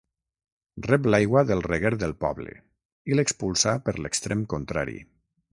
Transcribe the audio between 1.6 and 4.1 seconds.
reguer del poble i l'expulsa per